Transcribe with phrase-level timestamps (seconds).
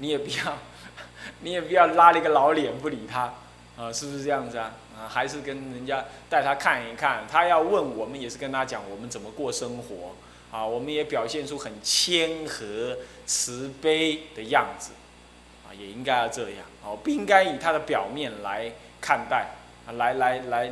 [0.00, 0.58] 你也不要，
[1.40, 3.32] 你也不要拉了一个老脸不理他，
[3.76, 4.72] 啊，是不是这样子啊？
[4.98, 10.14] 啊，还是跟人家带他看一看，他要问我们也是跟他讲我们怎么过生活，
[10.50, 14.90] 啊，我们也表现出很谦和、慈悲的样子，
[15.66, 19.46] 啊，也应该要这样，哦，不应该以他的表面来看待，
[19.86, 20.70] 啊，来来来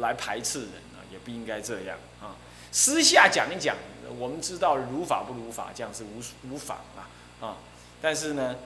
[0.00, 2.34] 来排斥人啊，也不应该这样啊，
[2.72, 3.76] 私下讲一讲，
[4.18, 7.06] 我们知道如法不如法，这样是无无妨啊，
[7.40, 7.56] 啊，
[8.00, 8.56] 但是呢，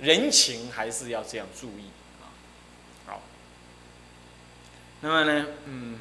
[0.00, 1.90] 人情还是要这样注意。
[3.06, 3.20] 好
[5.00, 5.98] 那么呢，嗯，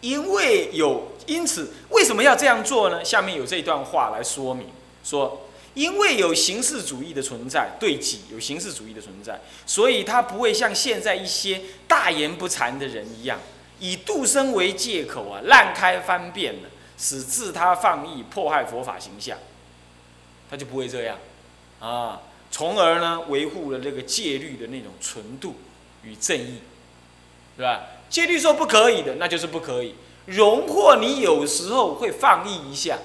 [0.00, 3.04] 因为有，因此为什么要这样做呢？
[3.04, 4.68] 下面有这段话来说明，
[5.04, 13.38] 说因为有形式主义的存在，对己有形式主义的存在，所以他不会像现在一些大言不惭的人一样，
[13.80, 19.36] 以度生为借口啊，滥开方便了，使自他放逸，迫害佛法形象，
[20.50, 21.18] 他就不会这样
[21.80, 25.56] 啊，从而呢维护了这个戒律的那种纯度。
[26.06, 26.58] 与正义，
[27.56, 27.80] 是吧？
[28.10, 29.94] 戒律说不可以的，那就是不可以。
[30.26, 32.98] 荣获你有时候会放逸一下，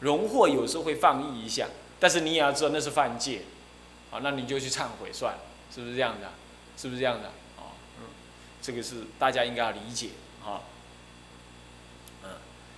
[0.00, 1.68] 荣获有时候会放逸一下，
[2.00, 3.42] 但是你也要知道那是犯戒，
[4.10, 5.38] 啊，那你就去忏悔算了，
[5.72, 6.32] 是不是这样的？
[6.76, 7.28] 是不是这样的？
[7.56, 8.06] 啊，嗯，
[8.60, 10.08] 这个是大家应该要理解
[10.44, 10.62] 啊，
[12.24, 12.30] 嗯，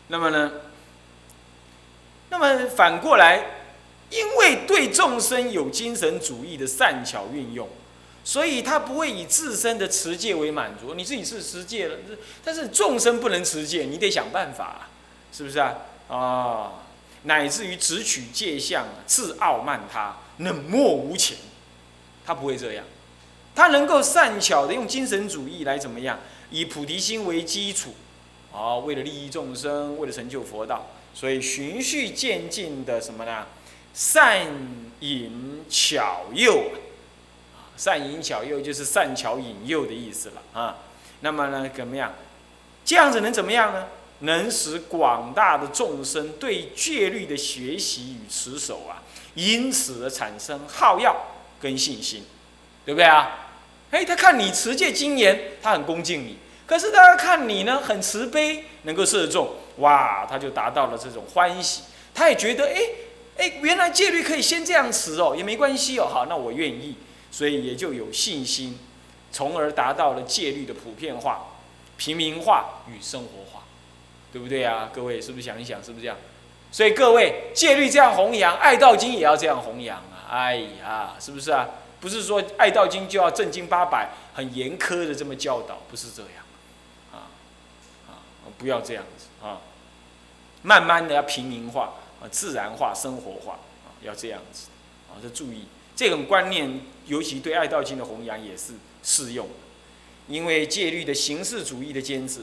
[0.08, 0.52] 那么呢，
[2.30, 3.44] 那么反过来，
[4.10, 7.68] 因为对众生有精神主义的善巧运用。
[8.24, 11.96] 所以他不会以自身的持戒为满足，你自己是持戒了，
[12.44, 14.88] 但是众生不能持戒，你得想办法，
[15.32, 15.76] 是不是啊？
[16.08, 16.72] 啊，
[17.22, 21.38] 乃至于只取戒相，自傲慢他，冷漠无情，
[22.26, 22.84] 他不会这样，
[23.54, 26.18] 他能够善巧的用精神主义来怎么样？
[26.50, 27.94] 以菩提心为基础，
[28.52, 33.46] 啊，为了利益众生，为了成就佛道，所以循序渐进的什么呢？
[33.94, 34.46] 善
[35.00, 36.72] 引巧诱。
[37.76, 40.78] 善引巧诱就是善巧引诱的意思了啊。
[41.20, 42.14] 那么呢，怎么样？
[42.84, 43.86] 这样子能怎么样呢？
[44.20, 49.02] 能使广大的众生对戒律的学习与持守啊，
[49.34, 51.14] 因此而产生好要
[51.60, 52.24] 跟信心，
[52.84, 53.50] 对不对啊？
[53.92, 56.32] 哎，他看你持戒精严，他很恭敬你；
[56.66, 61.82] 可是大家看你呢，很慈悲，能够摄众，哇，他就达到了这种欢喜。
[62.14, 62.80] 他也觉得，哎
[63.38, 66.96] 哎，原来戒律可以先这样持哦，也没关系哦，好，那我愿意。
[67.30, 68.78] 所以也就有信心，
[69.30, 71.46] 从而达到了戒律的普遍化、
[71.96, 73.64] 平民化与生活化，
[74.32, 74.90] 对不对啊？
[74.92, 76.16] 各位是不是想一想，是不是这样？
[76.72, 80.26] 所以各位戒律这样弘扬，爱道经也要这样弘扬啊！
[80.30, 81.68] 哎呀，是不是啊？
[82.00, 86.44] 不是说爱道经就要正经八百、很严苛的这么教导，不是这样，
[87.12, 87.28] 啊
[88.08, 88.24] 啊，
[88.56, 89.04] 不要这样！
[90.62, 93.54] 慢慢的要平民化啊，自然化、生活化
[93.86, 94.68] 啊，要这样子
[95.08, 95.64] 啊，要注意。
[95.94, 99.54] 这种观念，尤其对爱道经的弘扬也是适用的，
[100.28, 102.40] 因为戒律的形式主义的坚持。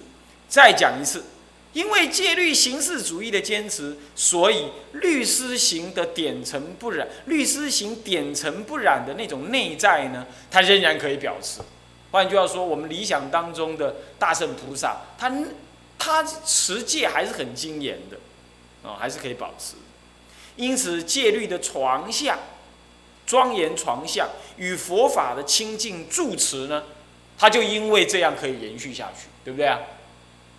[0.47, 1.23] 再讲一次，
[1.71, 11.61] 因为戒律形式主义的坚持，所以律师行的点尘不染，律师行点尘不染的那种内在呢，它仍然可以表示。
[12.11, 15.29] 换句话说，我们理想当中的大圣菩萨，他
[15.97, 18.17] 他持戒还是很精严的，
[18.88, 19.75] 啊，还是可以保持。
[20.56, 22.38] 因此，戒律的床下。
[23.28, 26.83] 庄严床相与佛法的清净住持呢，
[27.39, 29.79] 他就因为这样可以延续下去，对不对啊？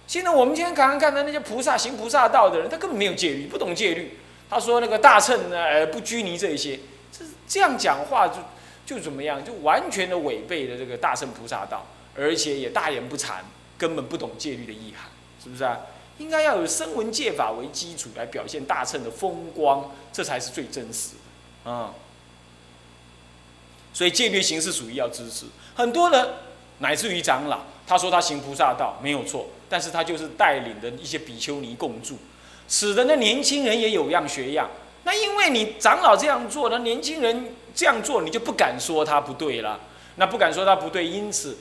[0.09, 4.19] 现在我们今天刚刚看到那些菩萨行菩萨道的人，他根本没有戒律，不懂戒律。
[4.51, 6.81] 他说那个大乘呢，呃，不拘泥这些，
[7.13, 8.39] 这这样讲话就
[8.85, 11.87] 就怎么样，就完全的违背了这个大乘菩萨道，
[12.17, 13.35] 而且也大言不惭，
[13.79, 15.09] 根本不懂戒律的意涵，
[15.47, 15.79] 是不是啊？
[16.19, 21.11] 应该要有声闻戒法为基础来表现大乘的风光，这才是最真实
[21.65, 21.95] 的，啊。
[23.95, 25.47] 所以戒律形式主义要支持
[25.77, 26.29] 很多人，
[26.81, 32.19] 乃至于长老，他说他行菩萨道没有错，但是他就是带领的一些比丘尼共住，
[32.69, 34.69] 使得那年轻人也有样学样。
[35.05, 39.79] 那因为你长老这样做，那年轻人这样做，你就不敢说他不对了。
[40.17, 41.59] 那不敢说他不对，因此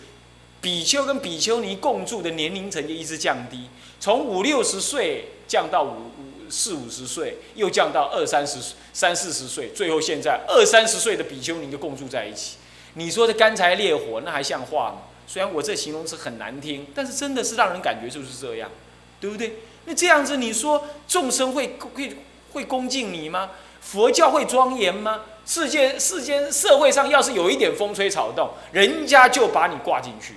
[0.66, 3.70] 比丘跟比丘尼共住的年龄层就一直降低，
[4.00, 6.26] 从五六十岁降到五五。
[6.48, 8.60] 四五十岁，又降到二三十、
[8.94, 12.58] 三四十岁，最后现在二三十岁的比丘尼就共住在一起。
[12.94, 14.98] 你说这干柴烈火，那还像话吗？
[15.26, 18.70] 虽然我这形容词很难听，但是真的是让人感觉就是这样，
[19.20, 19.56] 对不对？
[19.86, 22.16] 那这样子，你说众生会会
[22.54, 23.50] 会恭敬你吗？
[23.82, 25.22] 佛教会庄严吗？
[25.48, 30.36] 世界世间社会上要是有一点风吹草动，人家就把你挂进去，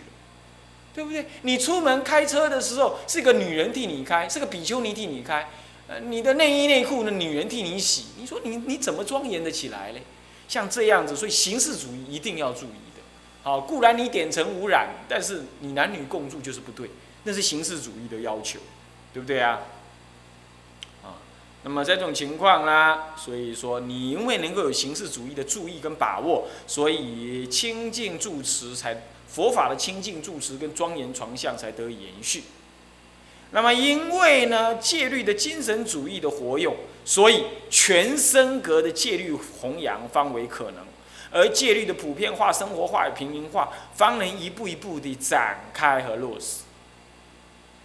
[0.99, 1.27] 对不对？
[1.43, 5.49] 你出门开车的时候，是个女人替你开，是个比丘尼替你开。
[5.87, 10.03] 呃，你的内衣内裤呢，女人替你洗，你说你你怎么庄严的起来嘞？
[10.49, 13.03] 像这样子，所以形式主义一定要注意的。
[13.45, 16.91] 好，固然你点尘污染，但是你男女共住就是不对，
[17.23, 18.59] 那是形式主义的要求，
[19.15, 19.61] 对不对啊？
[21.05, 21.23] 啊，
[21.63, 32.43] 那么这种情况啦，所以说你因为能够有形式主义的注意跟把握，所以清净住持才佛法的清净住持跟庄严床相才得以延续。
[33.51, 40.85] 那么因为呢戒律的精神主义的活用，所以全身格的戒律弘扬方为可能。
[41.31, 46.63] 而戒律的普遍化、生活化平民化，方能一步一步地展开和落实。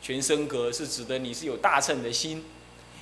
[0.01, 2.45] 全身格是指的你是有大乘的心，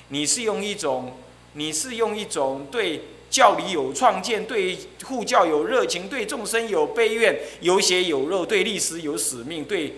[0.08, 1.16] 你是用一种，
[1.52, 3.02] 你是用一种对
[3.32, 9.94] 教理有创建、对护教有热情、对众生有悲愿、有血有肉、对历史有使命、对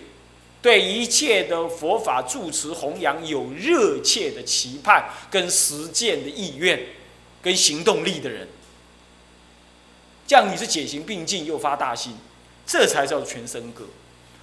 [0.61, 6.79] 对一切的佛法住持弘扬有热切的期盼跟实践的意愿
[7.41, 8.47] 跟行动力的人。
[10.25, 12.15] 这样你是解行并进又发大心，
[12.65, 13.83] 这才叫全身格。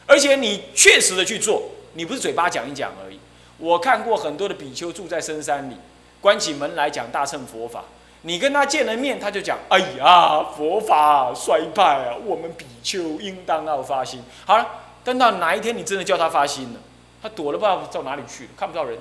[0.07, 3.19] 而且你确实的去做，你不是嘴巴讲一讲而已。
[3.57, 5.77] 我看过很多的比丘住在深山里，
[6.21, 7.87] 关起门来讲大乘佛法。
[8.23, 14.67] 你跟他见了面，他就讲：“哎呀，佛法衰败啊，我们比丘应当要发心。”好了，
[15.03, 16.81] 等到哪一天你真的叫他发心了，
[17.21, 18.97] 他躲了不知道到哪里去了，看不到人。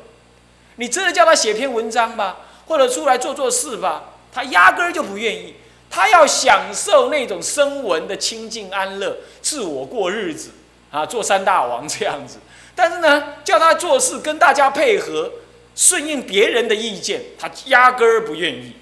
[0.77, 5.55] 你真的叫他写篇文章吧，或者出来做做事吧，他压根儿就不愿意。
[5.89, 10.51] 他要享受那种声闻的清净安乐，自我过日子
[10.89, 12.39] 啊，做三大王这样子。
[12.73, 15.29] 但是呢，叫他做事跟大家配合，
[15.75, 18.73] 顺应别人的意见，他压根儿不愿意。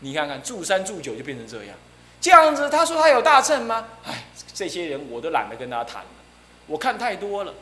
[0.00, 1.76] 你看看住三住九就变成这样，
[2.20, 3.88] 这样子他说他有大乘吗？
[4.04, 6.08] 哎，这些人我都懒得跟他谈了，
[6.66, 7.54] 我看太多了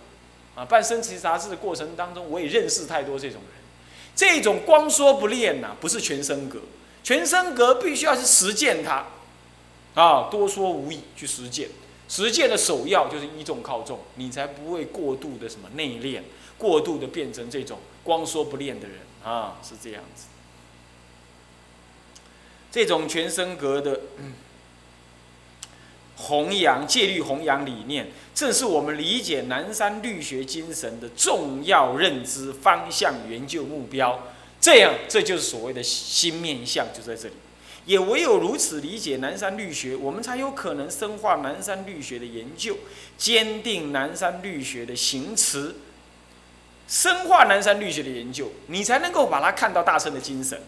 [0.55, 0.65] 啊。
[0.65, 3.63] 办生旗杂志的过程当中，我也认识太多这种人。
[4.17, 6.59] 这种光说不练呐，不是全身格。
[7.03, 9.05] 全身格必须要去实践它，
[9.95, 11.69] 啊，多说无益，去实践。
[12.09, 16.23] 实践的首要就是依重靠重，你才不会过度的什么内敛，
[16.57, 20.27] 过度的变成这种光说不练的人啊，是这样子。
[22.75, 24.01] 这种全身格的
[26.17, 34.27] 弘扬戒律弘扬理念，正是我们理解南山律学精神的重要认知方向、研究目标。
[34.61, 37.35] 这样，这就是所谓的新面相，就在这里。
[37.87, 42.77] 也唯有如此理解南山律学，我们才有可能深化南山律学的研究，
[43.17, 45.77] 坚定南山律学的行持。
[46.89, 50.61] 深化南山律学的研究，你才能够把它看到大乘的精神。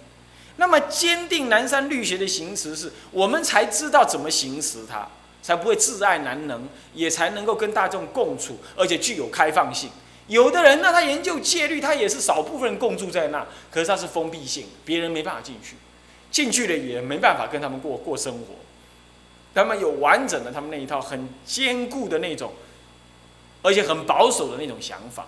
[0.56, 5.06] 那么，坚定南山律学的行持，是我们才知道怎么行持它，
[5.42, 9.90] 才不会自爱难能，也才能够跟大众共处，而且具有开放性。
[10.28, 15.76] 有的人呢，他研究戒律，他也是少部分人共住在那，可是他是封闭性，别人没办法进去，
[16.30, 18.54] 进去了也没办法跟他们过过生活。
[19.54, 22.54] 他们有完整的他们那一套很坚固的那种，
[23.62, 25.26] 而且很保守的那种想法，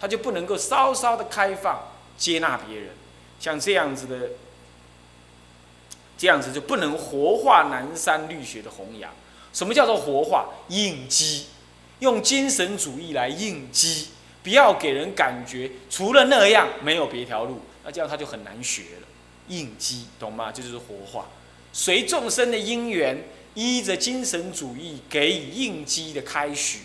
[0.00, 1.88] 他就不能够稍稍的开放
[2.18, 2.90] 接纳别人，
[3.40, 4.28] 像这样子的，
[6.16, 9.10] 这样子就不能活化南山律学的弘扬。
[9.52, 10.48] 什么叫做活化？
[10.68, 11.46] 应激，
[12.00, 14.08] 用精神主义来应激。
[14.42, 19.08] 不要给人感觉除了那样没有别条路，那这样他就很难学了。
[19.48, 20.52] 应激，懂吗？
[20.52, 21.26] 这就是活化，
[21.72, 26.80] 随众生的因缘，依着精神主义给予应激的开许，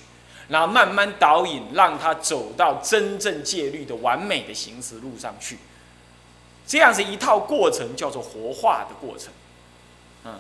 [0.47, 5.57] 然后慢慢导引，让他走到真正戒律的完美的行驶路上去。
[6.69, 9.33] 这样子一套过程叫做活化的过程，
[10.23, 10.39] 嗯。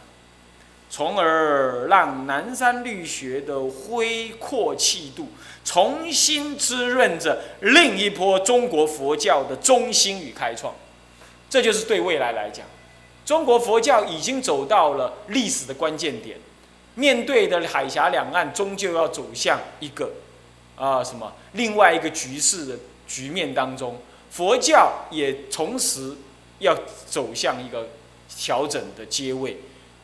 [0.91, 5.29] 从而让南山律学的恢阔气度
[5.63, 10.73] 重新滋润着另一波中国佛教的中心与开创，
[11.47, 12.65] 这就是对未来来讲，
[13.23, 16.39] 中国佛教已经走到了历史的关键点，
[16.95, 20.11] 面对的海峡两岸终究要走向一个
[20.75, 21.31] 啊什么？
[21.51, 22.75] 另外一个局势的
[23.07, 26.15] 局面当中，佛教也同时
[26.59, 26.75] 要
[27.07, 27.87] 走向一个
[28.27, 29.57] 调整的阶位。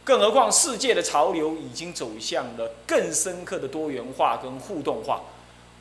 [0.03, 5.22] 更何况，世界的潮流已经走向了更深刻的多元化跟互动化。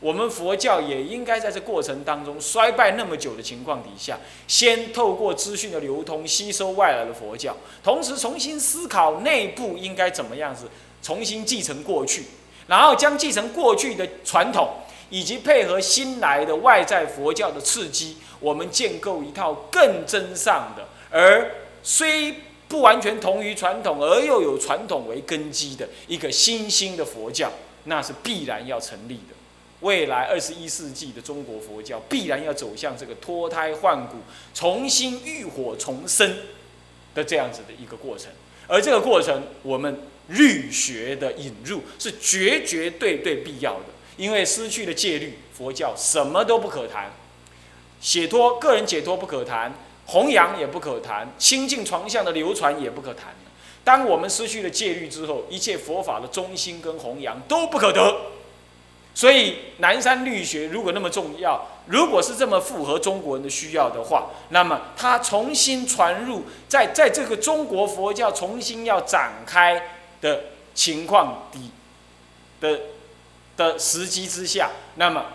[0.00, 10.68] 我们佛教也应该在这过程当中衰败那么久的情况底下，先透过资讯的流通吸收外来的佛教，同时重新思考内部应该怎么样子，
[11.02, 12.24] 重新继承过去，
[12.66, 14.68] 然后将继承过去的传统，
[15.11, 21.50] 以及配合新来的外在佛教的刺激，我们建构一套更真上的，而
[21.82, 22.34] 虽。
[22.66, 27.52] 不完全同于传统，而又有传统为根基的一个新兴的佛教，
[27.84, 29.34] 那是必然要成立的。
[29.80, 34.16] 未来二十一世纪的中国佛教必然要走向这个脱胎换骨、
[34.54, 36.34] 重新浴火重生
[37.14, 38.32] 的这样子的一个过程，
[38.66, 47.12] 而这个过程，我们律学的引入是绝绝对对必要的，因为失去了戒律，佛教什么都不可谈，
[48.00, 49.73] 解脱个人解脱不可谈，
[50.06, 53.35] 弘扬也不可谈，清净床相的流传也不可谈。
[53.83, 58.16] 当我们失去了戒律之后，一切佛法的中心跟弘扬都不可得。
[59.16, 69.90] 所以南山律学如果那么重要，如果是这么符合中国人的需要的话，那么它重新传入在在这个中国佛教重新要展开
[70.21, 71.71] 的情况底
[72.61, 72.80] 的
[73.56, 75.26] 的时机之下，那么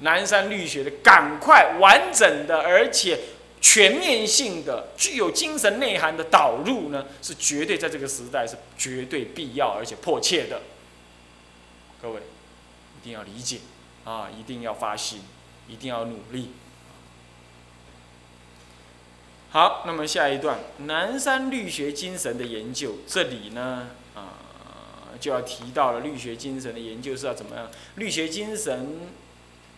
[0.00, 3.18] 南山律学的赶快完整的而且。
[3.64, 10.62] 全面性的、具有精神内涵的导入呢，是绝对在这个时代是绝对必要而且迫切的。
[12.02, 12.20] 各位
[13.00, 13.60] 一定要理解
[14.04, 15.20] 啊，一定要发心，
[15.68, 16.50] 一定要努力。
[19.50, 23.90] 好，那么下一段南山律学精神的研究，这里呢
[25.20, 27.70] 就要提到了律学精神的研究是要怎么样？
[27.96, 29.00] 律学精神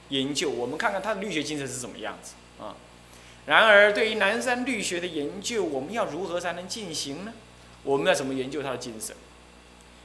[0.09, 2.77] 研究，我们看看他的律学精神是什么样子啊？
[3.47, 7.33] 然而，对于南山律学的研究，我们要如何才能进行呢？
[7.83, 9.15] 我们要怎么研究他的精神，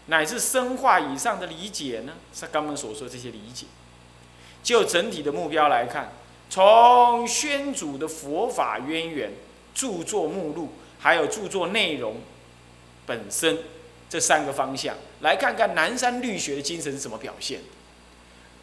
[0.07, 2.13] 乃至深化以上的理解呢？
[2.33, 3.65] 是刚刚所说这些理解。
[4.61, 6.11] 就整体的目标来看，
[6.49, 9.31] 从宣主的佛法渊源、
[9.73, 12.17] 著作目录，还有著作内容
[13.05, 13.59] 本身
[14.09, 17.61] 这三个方向，来看看南山律学的精神是怎么表现。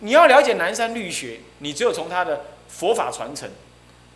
[0.00, 3.48] 你要了解南山律学，你只有从他的佛法传承。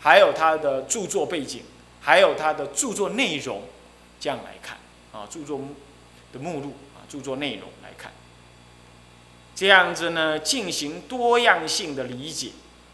[0.02, 1.60] 还有他的著作背景，
[2.00, 3.64] 还有他的著作内容，
[4.18, 4.78] 这样来看
[5.12, 5.60] 啊，著作
[6.32, 8.10] 的目录啊，著作内容来看，
[9.54, 12.52] 这样子呢，进行多样性的理解，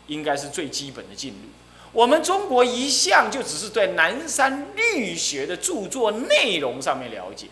[0.09, 1.49] 应该是最基本的进入。
[1.93, 7.47] 我们中国一向就只是对南山律学的著作内容上面了解，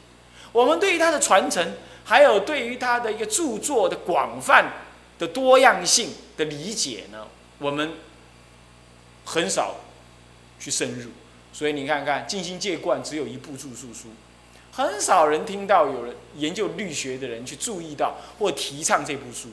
[0.55, 4.73] 我们对于他的传承，还有对于他的一个著作的广泛
[5.19, 7.27] 的多样性的理解呢，
[7.59, 7.93] 我们。
[9.27, 9.77] 很少
[10.61, 11.09] 去深入，
[11.51, 14.09] 所以你看看《静心戒观》只有一部著述书，
[14.71, 19.49] 很少人听到有人研究律学的人去注意到或提倡这部书。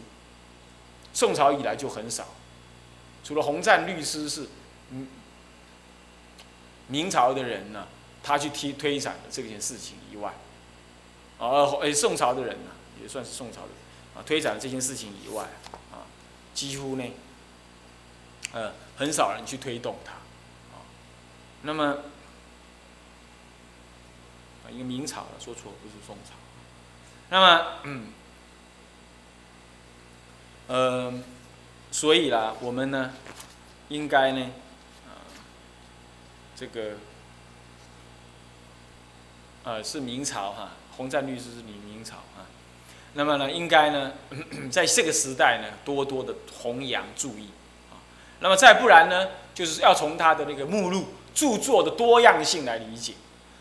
[1.14, 2.28] 宋朝以来就很少，
[3.24, 4.50] 除了洪湛律师是，
[4.90, 5.08] 嗯，
[6.88, 7.88] 明朝的人呢，
[8.22, 10.34] 他去推推展这件事情以外，
[11.42, 12.72] 啊，哎，宋朝的人呢，
[13.02, 13.70] 也算是宋朝的
[14.16, 15.44] 啊，推展这件事情以外，
[15.92, 16.08] 啊，
[16.54, 17.04] 几乎呢，
[18.54, 18.72] 呃。
[18.98, 20.86] 很少人去推动它，啊，
[21.64, 21.86] 那么
[24.64, 26.36] 啊，一个明朝的说错，不是宋朝。
[27.32, 28.14] 那么，嗯，
[30.68, 31.14] 呃，
[31.92, 33.12] 所以啦，我们呢，
[33.90, 34.52] 应该呢，
[35.08, 35.26] 啊，
[36.56, 36.98] 这个，
[39.64, 42.48] 呃，是明朝哈，洪湛律师是明明朝啊。
[43.14, 44.14] 那么呢，应该呢，
[44.72, 47.50] 在这个时代呢，多多的弘扬注意
[47.92, 48.00] 啊。
[48.40, 53.14] 那么再不然呢，就是要从他的那个目录著作的多样性来理解，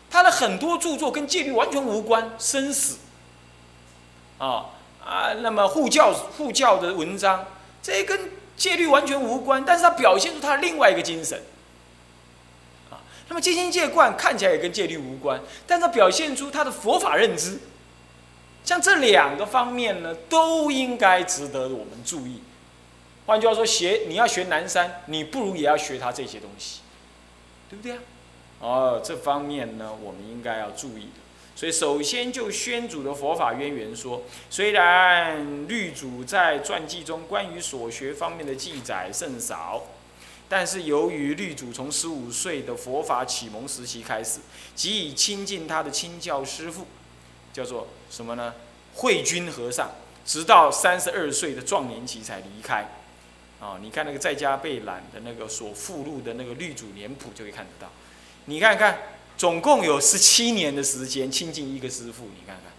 [0.09, 2.97] 他的很多著作跟戒律完全无关，生死，
[4.37, 4.65] 啊
[5.03, 7.45] 啊，那么护教护教的文章，
[7.81, 11.41] 这跟戒律完全无关，但是他表现出他另外一个精神，
[13.31, 17.59] 那么戒心戒观看起来也跟戒律无关，但它表现出他的佛法认知，
[18.65, 22.41] 像这两个方面呢，都应该值得我们注意。
[23.25, 26.81] 换句话说，学你要学南山，你不如也要学他这些东西，
[27.69, 27.99] 对不对啊？
[28.59, 31.21] 哦，这方面呢，我们应该要注意的。
[31.55, 39.83] 所以，首先就宣祖的佛法渊源说，虽然律祖在传记中关于所学方面的记载甚少，
[40.51, 44.41] 但是由于律祖从十五岁的佛法启蒙时期开始，
[44.75, 46.87] 即以亲近他的亲教师父，
[47.53, 48.53] 叫做什么呢？
[48.95, 49.91] 慧君和尚，
[50.25, 52.85] 直到三十二岁的壮年期才离开。
[53.61, 57.89] 啊，你看那个在家备览的那个所附录的那个律祖年谱就可以看得到。
[58.43, 58.97] 你看看，
[59.37, 62.73] 总共有十七年的时间亲近一个师父，你看看，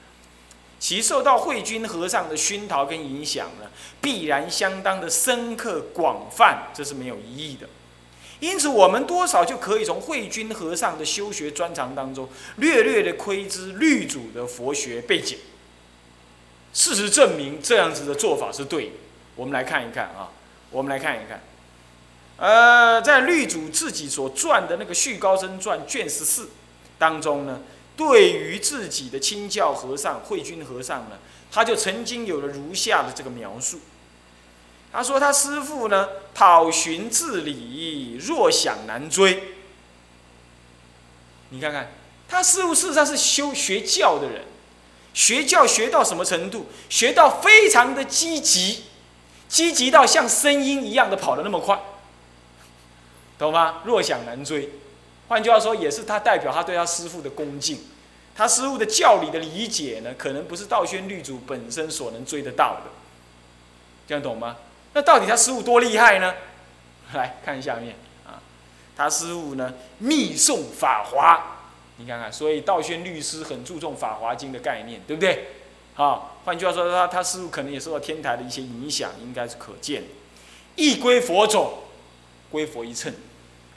[0.83, 3.71] 其受到慧君和尚的熏陶跟影响呢，
[4.01, 7.69] 必然相当的深刻广泛，这是没有疑义的。
[8.41, 15.39] 因此，我们多少就可以从慧君和尚的修学专长当中，略略的窥知律主的佛学背景。
[16.73, 18.93] 事实证明，这样子的做法是对的。
[19.37, 20.31] 我们来看一看啊。
[20.73, 21.39] 我们来看一看，
[22.39, 26.49] 呃，在律主自己所撰的那个《续高僧传》卷十四
[26.99, 27.61] 当中呢，
[28.05, 31.19] 对于自己的亲教和尚慧君和尚呢，
[31.53, 33.79] 他就曾经有了如下的这个描述：
[34.93, 39.55] 他说他师父呢，讨寻自理，若想难追。
[41.51, 41.93] 你看看，
[42.29, 44.43] 他师父事实上是修学教的人，
[45.15, 46.67] 学教学到什么程度？
[46.89, 48.85] 学到非常的积极，
[49.49, 51.81] 积极到像声音一样的跑得那么快，
[53.39, 53.83] 懂吗？
[53.85, 54.71] 若想难追，
[55.33, 57.79] 换句话说，也是他代表他对他师父的恭敬，
[58.37, 62.91] 他师父的教理的理解呢，可能不是道宣律主本身所能追得到的，
[64.07, 64.59] 这样懂吗？
[64.93, 66.35] 那到底他师傅多厉害呢？
[67.17, 67.97] 来看下面
[68.27, 68.43] 啊，
[68.95, 71.37] 他师傅呢密诵《法华》，
[71.97, 75.47] 你看看，所以道宣律师很注重《法华经》的概念，对不对？
[75.95, 80.09] 好，换句话说，他他师傅可能也受到天台的一些影响，应该是可见的。
[80.77, 81.79] 一归佛种，
[82.51, 83.11] 归佛一乘，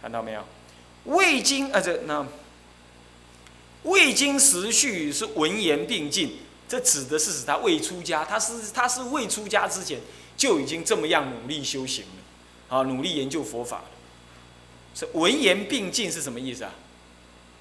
[0.02, 0.44] 看到没有？
[1.06, 2.26] 未经啊，这那
[3.84, 10.00] 未经时序是文言并进，这指的是指他未出家，他是他是未出家之前。
[10.38, 13.86] 就已经这么样努力修行了，啊，努力研究佛法了。
[14.94, 16.76] 是文言并进是什么意思啊？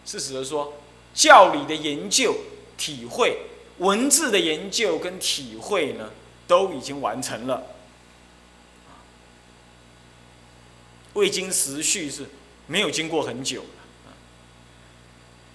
[0.04, 0.74] 是指的说
[1.14, 2.34] 教理的研究、
[2.76, 3.42] 体会、
[3.78, 6.10] 文字的研究跟体会呢，
[6.48, 7.62] 都已经完成了。
[11.12, 12.26] 未经时序是
[12.66, 14.12] 没有经过很久了。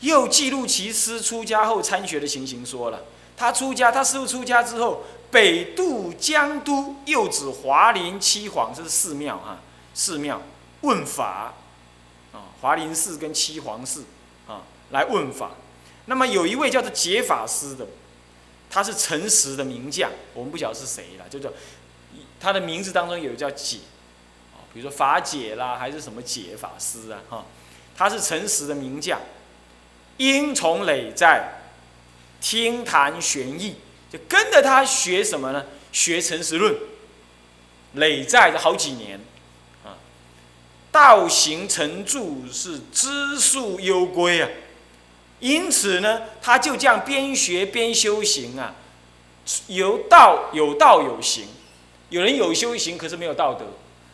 [0.01, 3.03] 又记录其师出家后参学的情形，说了
[3.35, 5.03] 他出家，他师傅出家之后。
[5.31, 9.61] 北渡江都，又指华林七皇，这是寺庙啊，
[9.93, 10.41] 寺庙
[10.81, 11.53] 问法
[12.33, 14.05] 啊，华林寺跟七皇寺
[14.47, 15.51] 啊来问法。
[16.05, 17.85] 那么有一位叫做解法师的，
[18.71, 21.47] 他是诚实的名将，我们不晓得是谁了，就叫
[22.39, 23.77] 他的名字当中有叫解，
[24.73, 27.45] 比如说法解啦，还是什么解法师啊，哈，
[27.97, 29.19] 他是诚实的名将，
[30.17, 31.61] 因从累在
[32.41, 33.75] 听谈玄义。
[34.11, 35.65] 就跟着他学什么呢？
[35.91, 36.75] 学诚实论，
[37.93, 39.19] 累在了好几年，
[39.85, 39.93] 啊，
[40.91, 42.19] 道行成著
[42.51, 44.49] 是知数幽归啊，
[45.39, 48.73] 因此呢，他就这样边学边修行啊，
[49.67, 51.47] 有道有道有行，
[52.09, 53.65] 有人有修行可是没有道德，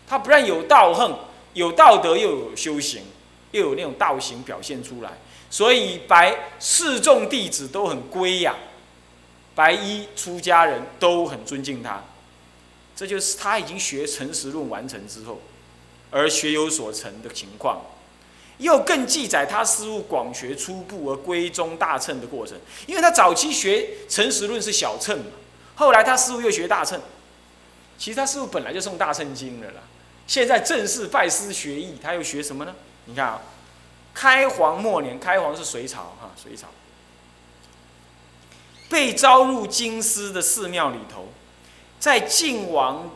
[0.07, 1.17] 他不但有道行，
[1.53, 3.03] 有道德又有修行，
[3.51, 5.11] 又有那种道行表现出来，
[5.49, 8.55] 所以白四众弟子都很归呀。
[9.55, 12.03] 白衣出家人都很尊敬他，
[12.95, 15.39] 这就是他已经学诚实论完成之后，
[16.11, 17.81] 而学有所成的情况。
[18.57, 25.25] 又更记载他师傅广学初步而归宗大乘的过程，因为他早期学诚实论是小乘嘛，
[25.75, 27.01] 后来他师傅又学大乘。
[27.97, 29.81] 其实他师傅本来就送大乘经的啦，
[30.27, 32.75] 现在正式拜师学艺，他又学什么呢？
[33.05, 33.41] 你看啊，
[34.13, 36.67] 开皇末年，开皇是隋朝哈，隋朝。
[38.89, 41.29] 被招入京师的寺庙里头，
[41.99, 43.11] 在晋王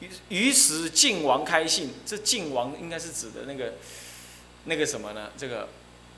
[0.00, 3.74] 于于时晋王开信，这晋王应该是指的那个
[4.64, 5.30] 那个什么呢？
[5.36, 5.68] 这个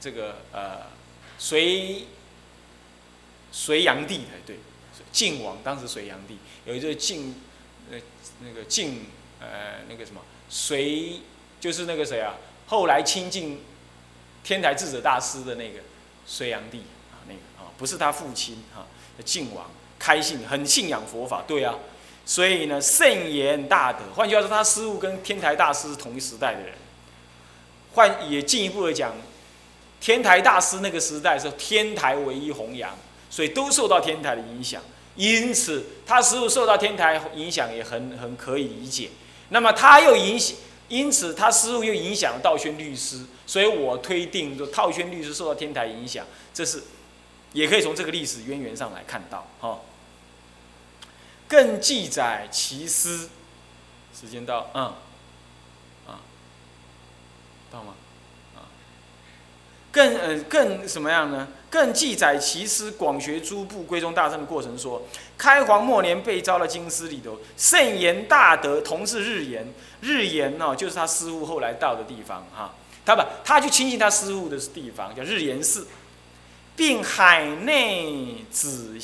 [0.01, 0.87] 这个呃
[1.39, 2.07] 隋
[3.53, 4.59] 隋炀帝哎对，
[5.13, 7.35] 晋王当时隋炀帝有一个晋
[7.91, 7.99] 呃
[8.41, 9.07] 那个晋
[9.41, 11.21] 呃那个什么隋
[11.59, 12.35] 就是那个谁啊？
[12.67, 13.61] 后来亲近
[14.45, 15.81] 天台智者大师的那个
[16.25, 16.79] 隋炀帝
[17.11, 17.73] 啊，那个啊。
[17.77, 18.87] 不是他父亲哈，
[19.25, 21.75] 晋王开信很信仰佛法，对啊，
[22.25, 24.01] 所以呢圣言大德。
[24.15, 26.75] 换句话说，他师傅跟天台大师是同一时代的人。
[27.93, 29.13] 换也进一步的讲，
[30.01, 32.97] 天台大师那个时代是天台唯一弘扬，
[33.29, 34.81] 所以都受到天台的影响。
[35.17, 39.11] 因此，他师傅受到天台影响也很很可以理解。
[39.51, 40.57] 那么他又影响，
[40.89, 46.83] 因此他师傅又影响了道宣律师，所以我推定说道宣律师受到天台影响，这是。
[47.53, 49.81] 也可以从这个历史渊源上来看到，哈。
[51.49, 53.29] 更记载其师，
[54.15, 54.85] 时间到，嗯，
[56.07, 56.23] 啊，
[57.73, 57.95] 到吗？
[58.55, 58.71] 啊，
[59.91, 61.49] 更呃更什么样呢？
[61.71, 65.03] 更记载其师广学诸部归宗大圣的过程，说
[65.39, 72.75] 开皇末年被招了京师里头，圣言大德同是日言，日言呢就是他师傅后来到的地方，哈，
[73.07, 75.87] 他不他去亲近他师傅的地方叫日言寺。
[76.77, 78.99] 并海内子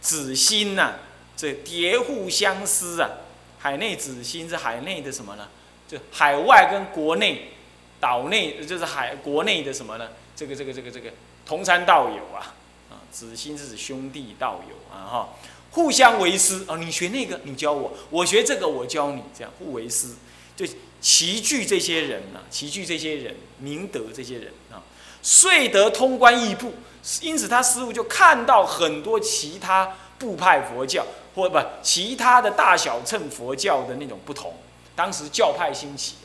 [0.00, 0.92] 子心呐，
[1.36, 3.10] 这叠互相思啊。
[3.58, 5.48] 海内子心是海内的什么呢？
[5.88, 7.50] 就海外跟国内
[7.98, 10.08] 岛内，就是海国内的什么呢？
[10.36, 11.10] 这个这个这个这个
[11.46, 12.54] 同参道友啊，
[12.90, 15.28] 啊，子心是指兄弟道友啊哈，
[15.70, 16.76] 互相为师啊。
[16.76, 20.08] 你学那个，你教我；我学这个，我教你，这样互为师，
[20.54, 20.66] 就
[21.00, 24.82] 齐聚这些人呐，齐聚这些人，明德这些人啊。
[25.22, 26.74] 遂得通关异部，
[27.22, 34.54] 因此他师傅就看到很多其他部派佛教或不其他的大小乘佛教的那种不同。
[34.94, 36.16] 当时教派兴起，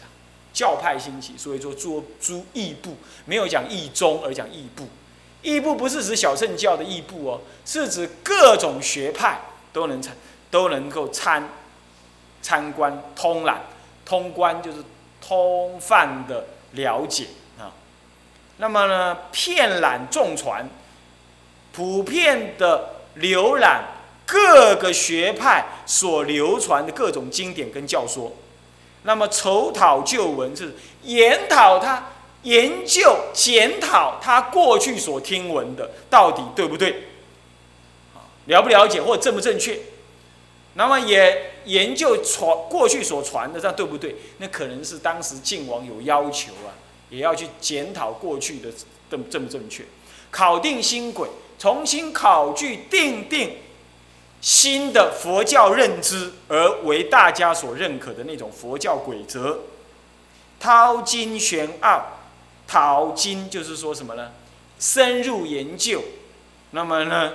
[0.54, 4.88] 教派兴起，所以说做诸异部，没有讲异宗，而讲异部。
[5.42, 9.40] 异部不是指小乘教的异部哦，是指各种学派
[9.74, 10.16] 都能参，
[10.52, 11.50] 都能够参
[12.42, 13.62] 参观通览，
[14.06, 14.84] 通关就是
[15.20, 17.74] 通泛的了解啊。
[18.58, 20.70] 那么呢，遍览众传，
[21.72, 23.86] 普遍的浏览
[24.28, 28.32] 各个学派所流传的各种经典跟教说。
[29.04, 32.08] 那么筹讨旧闻是研讨他。
[32.44, 37.04] 研究检讨他过去所听闻的到底对不对，
[38.46, 39.78] 了不了解或正不正确？
[40.74, 44.16] 那么也研究传过去所传的这样对不对？
[44.40, 46.74] 那可能是当时晋王有要求啊，
[47.12, 48.72] 也要去检讨过去的
[49.12, 49.84] 正正不正确，
[50.32, 53.58] 考定新轨，重新考据定定
[54.42, 59.60] 新的佛教认知，而为大家所认可的那种佛教规则，
[60.60, 62.18] 掏金玄奥。
[62.68, 64.32] 淘金就是说什么呢？
[64.80, 66.02] 深入研究，
[66.72, 67.34] 那么呢？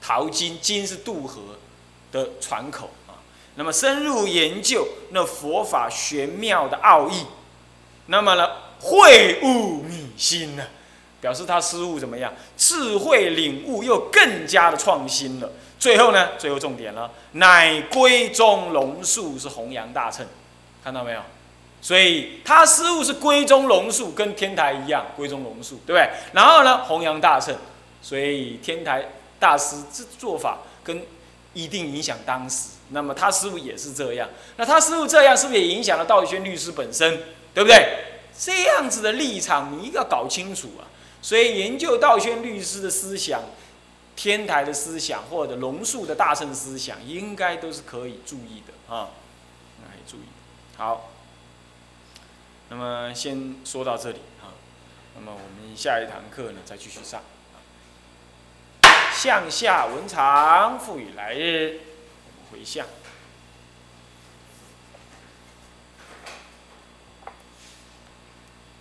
[0.00, 1.42] 淘金金是渡河
[2.12, 3.18] 的船口啊。
[3.56, 7.26] 那么深入研究那佛法玄妙的奥义，
[8.06, 8.48] 那么呢？
[8.78, 10.64] 会悟秘心呢？
[11.20, 12.32] 表示他师悟怎么样？
[12.56, 15.50] 智慧领悟又更加的创新了。
[15.78, 16.30] 最后呢？
[16.38, 20.26] 最后重点了，乃归宗龙树是弘扬大乘，
[20.82, 21.20] 看到没有？
[21.82, 26.08] 所以他师傅是归宗龙树，跟天台一样，归宗龙树，对不对？
[26.32, 27.54] 然后呢，弘扬大乘，
[28.02, 29.04] 所以天台
[29.38, 31.02] 大师这做法跟
[31.52, 32.70] 一定影响当时。
[32.90, 38.04] 那么他师傅也是这样，那他师傅这样是不是也影响了道宣律师本身，对不对？
[38.38, 40.84] 这样子的立场你一定要搞清楚啊！
[41.22, 43.40] 所以研究道宣律师的思想、
[44.16, 49.10] 天台的思想或者龙树的大乘思想，应该都是可以注意的啊，
[49.84, 50.26] 可以注意。
[50.76, 51.10] 好。
[52.68, 54.50] 那么先说到这里啊，
[55.14, 57.22] 那么我们下一堂课呢再继续上。
[59.14, 61.78] 向下文长赋予来日，
[62.26, 62.88] 我们回向。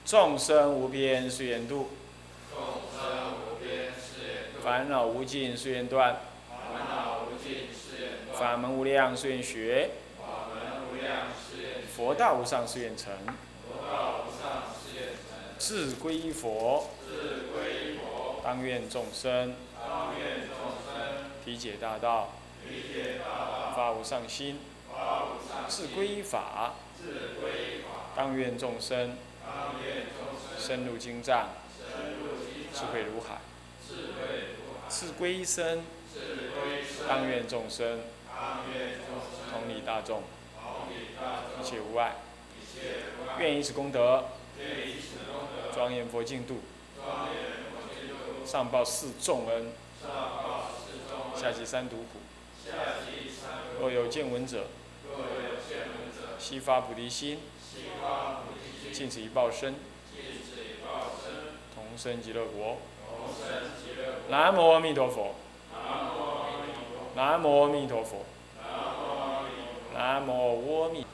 [0.04, 1.91] 众生无边誓愿度，
[2.52, 3.24] 众生无边誓愿度。
[4.65, 8.36] 烦恼无尽誓愿断，烦恼无尽誓愿断。
[8.36, 11.88] 法门无量誓愿学，法门无量誓愿学。
[11.95, 13.13] 佛道无上誓愿成。
[15.60, 19.54] 自归依佛，自归依佛，当愿众生，
[19.88, 22.34] 当愿众生，体解大道，
[22.67, 24.60] 体解大道，发无上心，
[24.91, 33.38] 发无上心，自归依法，自归依法，当愿众生，当愿众生，深入经藏，深入经藏，智慧如海，
[34.97, 35.84] 智，归一，生，
[37.05, 37.99] 当愿众生，
[39.51, 40.23] 同理大众，
[41.60, 42.15] 一切无碍，
[43.38, 44.23] 愿以此功德。
[45.73, 46.62] 庄严佛净土，
[48.45, 49.73] 上报四重恩，
[51.36, 52.21] 下济三毒苦，
[53.81, 54.67] 若有见闻者，
[56.39, 57.39] 悉发菩提心，
[58.93, 59.75] 尽此一报身，
[60.15, 61.34] 尽此一报身，
[61.75, 62.77] 同生极乐国，
[64.29, 65.35] 南无阿弥陀佛，
[65.73, 68.25] 南无阿弥陀佛，南无阿弥陀佛，
[68.63, 71.04] 南无阿弥陀佛，南无阿弥。